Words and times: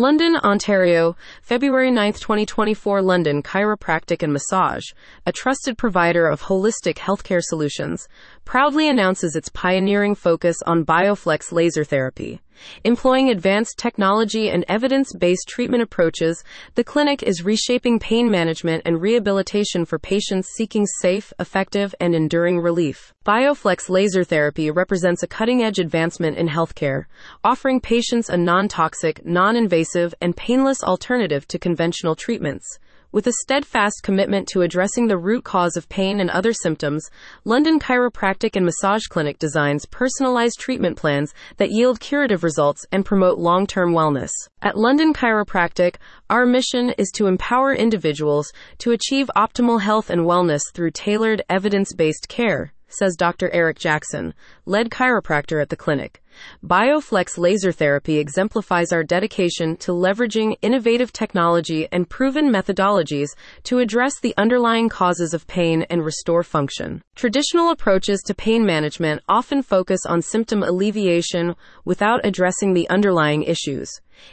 London, 0.00 0.36
Ontario, 0.36 1.14
February 1.42 1.90
9, 1.90 2.14
2024. 2.14 3.02
London 3.02 3.42
Chiropractic 3.42 4.22
and 4.22 4.32
Massage, 4.32 4.86
a 5.26 5.32
trusted 5.32 5.76
provider 5.76 6.26
of 6.26 6.40
holistic 6.40 6.94
healthcare 6.94 7.42
solutions, 7.42 8.08
proudly 8.46 8.88
announces 8.88 9.36
its 9.36 9.50
pioneering 9.50 10.14
focus 10.14 10.56
on 10.64 10.86
Bioflex 10.86 11.52
laser 11.52 11.84
therapy. 11.84 12.40
Employing 12.84 13.30
advanced 13.30 13.78
technology 13.78 14.48
and 14.50 14.64
evidence 14.68 15.12
based 15.18 15.48
treatment 15.48 15.82
approaches, 15.82 16.42
the 16.74 16.84
clinic 16.84 17.22
is 17.22 17.44
reshaping 17.44 17.98
pain 17.98 18.30
management 18.30 18.82
and 18.84 19.00
rehabilitation 19.00 19.84
for 19.84 19.98
patients 19.98 20.48
seeking 20.56 20.86
safe, 20.86 21.32
effective, 21.38 21.94
and 22.00 22.14
enduring 22.14 22.58
relief. 22.58 23.12
Bioflex 23.24 23.88
laser 23.88 24.24
therapy 24.24 24.70
represents 24.70 25.22
a 25.22 25.26
cutting 25.26 25.62
edge 25.62 25.78
advancement 25.78 26.36
in 26.36 26.48
healthcare, 26.48 27.04
offering 27.44 27.80
patients 27.80 28.28
a 28.28 28.36
non 28.36 28.68
toxic, 28.68 29.24
non 29.24 29.56
invasive, 29.56 30.14
and 30.20 30.36
painless 30.36 30.82
alternative 30.82 31.46
to 31.48 31.58
conventional 31.58 32.14
treatments. 32.14 32.78
With 33.12 33.26
a 33.26 33.32
steadfast 33.42 34.04
commitment 34.04 34.46
to 34.52 34.62
addressing 34.62 35.08
the 35.08 35.18
root 35.18 35.42
cause 35.42 35.76
of 35.76 35.88
pain 35.88 36.20
and 36.20 36.30
other 36.30 36.52
symptoms, 36.52 37.10
London 37.44 37.80
Chiropractic 37.80 38.54
and 38.54 38.64
Massage 38.64 39.06
Clinic 39.08 39.36
designs 39.36 39.84
personalized 39.84 40.60
treatment 40.60 40.96
plans 40.96 41.34
that 41.56 41.72
yield 41.72 41.98
curative 41.98 42.44
results 42.44 42.86
and 42.92 43.04
promote 43.04 43.36
long 43.36 43.66
term 43.66 43.94
wellness. 43.94 44.30
At 44.62 44.78
London 44.78 45.12
Chiropractic, 45.12 45.96
our 46.30 46.46
mission 46.46 46.90
is 46.98 47.10
to 47.16 47.26
empower 47.26 47.74
individuals 47.74 48.52
to 48.78 48.92
achieve 48.92 49.28
optimal 49.34 49.80
health 49.80 50.08
and 50.08 50.20
wellness 50.20 50.62
through 50.72 50.92
tailored, 50.92 51.42
evidence 51.50 51.92
based 51.92 52.28
care 52.28 52.72
says 52.90 53.16
Dr. 53.16 53.48
Eric 53.52 53.78
Jackson, 53.78 54.34
lead 54.66 54.90
chiropractor 54.90 55.62
at 55.62 55.70
the 55.70 55.76
clinic. 55.76 56.20
Bioflex 56.64 57.38
laser 57.38 57.72
therapy 57.72 58.18
exemplifies 58.18 58.92
our 58.92 59.02
dedication 59.02 59.76
to 59.78 59.92
leveraging 59.92 60.56
innovative 60.62 61.12
technology 61.12 61.88
and 61.90 62.08
proven 62.08 62.50
methodologies 62.50 63.30
to 63.64 63.78
address 63.78 64.18
the 64.20 64.34
underlying 64.36 64.88
causes 64.88 65.34
of 65.34 65.46
pain 65.46 65.82
and 65.90 66.04
restore 66.04 66.42
function. 66.42 67.02
Traditional 67.14 67.70
approaches 67.70 68.22
to 68.26 68.34
pain 68.34 68.64
management 68.64 69.22
often 69.28 69.62
focus 69.62 70.00
on 70.06 70.22
symptom 70.22 70.62
alleviation 70.62 71.54
without 71.84 72.24
addressing 72.24 72.74
the 72.74 72.88
underlying 72.88 73.42
issues. 73.42 73.90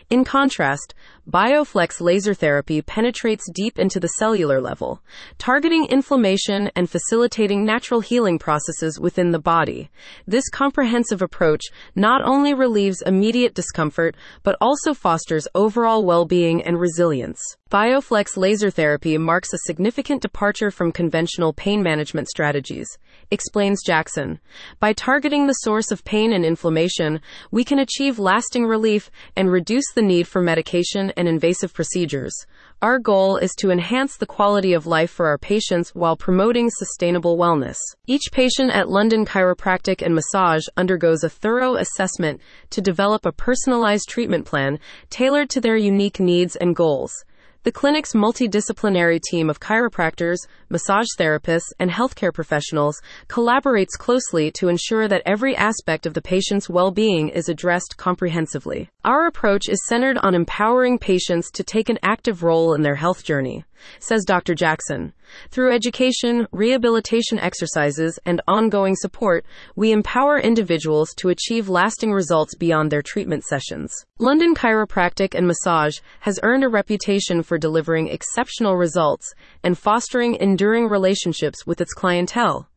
In 0.10 0.24
contrast, 0.24 0.94
Bioflex 1.30 2.00
laser 2.00 2.34
therapy 2.34 2.82
penetrates 2.82 3.44
deep 3.54 3.78
into 3.78 4.00
the 4.00 4.08
cellular 4.08 4.62
level, 4.62 5.02
targeting 5.38 5.86
inflammation 5.86 6.72
and 6.76 6.90
facilitating 6.90 7.66
natural 7.66 8.00
healing 8.00 8.40
processes 8.40 9.00
within 9.00 9.32
the 9.32 9.40
body. 9.40 9.90
This 10.26 10.48
comprehensive 10.50 11.22
approach 11.22 11.66
not 11.96 12.22
only 12.24 12.54
relieves 12.54 13.02
immediate 13.02 13.54
discomfort, 13.54 14.16
but 14.44 14.56
also 14.62 14.94
fosters 14.94 15.48
overall 15.54 16.06
well 16.06 16.26
being 16.26 16.62
and 16.62 16.80
resilience. 16.80 17.42
Bioflex 17.70 18.38
laser 18.38 18.70
therapy 18.70 19.18
marks 19.18 19.52
a 19.52 19.58
significant 19.66 20.22
departure 20.22 20.72
from 20.72 20.94
conventional 20.94 21.52
pain 21.52 21.84
management 21.84 22.30
strategies, 22.30 22.88
explains 23.30 23.84
Jackson. 23.86 24.40
By 24.80 24.94
targeting 24.94 25.48
the 25.48 25.54
source 25.54 25.92
of 25.92 26.06
pain 26.06 26.32
and 26.32 26.46
inflammation, 26.46 27.20
we 27.52 27.66
can 27.66 27.80
achieve 27.80 28.20
lasting 28.20 28.66
relief 28.66 29.12
and 29.36 29.52
reduce 29.52 29.84
the 29.94 30.02
need 30.02 30.30
for 30.30 30.42
medication 30.42 31.12
and 31.18 31.28
invasive 31.28 31.74
procedures. 31.74 32.34
Our 32.82 33.00
goal 33.00 33.36
is 33.36 33.54
to 33.58 33.70
enhance 33.70 34.16
the 34.16 34.26
quality 34.26 34.72
of 34.72 34.88
life 34.88 35.12
for 35.12 35.26
our 35.26 35.38
patients 35.38 35.94
while 35.94 36.16
promoting 36.16 36.70
sustainable 36.70 37.38
wellness. 37.38 37.80
Each 38.06 38.32
patient 38.32 38.72
at 38.72 38.88
London 38.88 39.26
Chiropractic 39.26 40.02
and 40.02 40.16
Massage 40.16 40.64
undergoes 40.78 41.22
a 41.22 41.30
thorough 41.30 41.76
assessment 41.76 42.40
to 42.70 42.80
develop 42.80 43.26
a 43.26 43.34
personalized 43.34 44.08
treatment 44.08 44.46
plan 44.46 44.80
tailored 45.10 45.50
to 45.50 45.60
their 45.60 45.76
unique 45.76 46.22
needs 46.22 46.56
and 46.56 46.74
goals. 46.74 47.26
The 47.64 47.72
clinic's 47.72 48.14
multidisciplinary 48.14 49.22
team 49.22 49.50
of 49.50 49.60
chiropractors, 49.60 50.38
massage 50.70 51.08
therapists, 51.18 51.74
and 51.80 51.92
healthcare 51.92 52.34
professionals 52.34 53.02
collaborates 53.28 53.98
closely 53.98 54.52
to 54.52 54.70
ensure 54.70 55.08
that 55.08 55.24
every 55.26 55.56
aspect 55.56 56.06
of 56.06 56.14
the 56.14 56.22
patient's 56.22 56.70
well 56.70 56.92
being 56.92 57.30
is 57.30 57.50
addressed 57.50 57.98
comprehensively. 57.98 58.90
Our 59.04 59.28
approach 59.28 59.70
is 59.70 59.86
centered 59.88 60.18
on 60.20 60.36
empowering 60.36 61.00
patients 61.00 61.52
to 61.52 61.64
take 61.64 61.90
an 61.90 62.00
active 62.02 62.44
role 62.44 62.74
in 62.74 62.82
their 62.82 62.96
health 62.96 63.24
journey 63.24 63.66
says 64.00 64.26
Dr. 64.26 64.56
Jackson. 64.56 65.14
Through 65.50 65.74
education, 65.74 66.48
rehabilitation 66.52 67.40
exercises, 67.40 68.18
and 68.26 68.42
ongoing 68.48 68.96
support, 68.96 69.46
we 69.76 69.92
empower 69.92 70.40
individuals 70.40 71.14
to 71.18 71.30
achieve 71.30 71.70
lasting 71.70 72.12
results 72.12 72.56
beyond 72.56 72.92
their 72.92 73.02
treatment 73.02 73.44
sessions. 73.44 74.06
London 74.20 74.56
Chiropractic 74.56 75.36
and 75.36 75.48
Massage 75.48 76.00
has 76.22 76.40
earned 76.44 76.64
a 76.64 76.70
reputation 76.70 77.44
for 77.44 77.58
delivering 77.58 78.08
exceptional 78.08 78.76
results 78.78 79.34
and 79.64 79.78
fostering 79.78 80.36
enduring 80.36 80.88
relationships 80.88 81.66
with 81.68 81.82
its 81.82 81.94
clientele. 81.94 82.68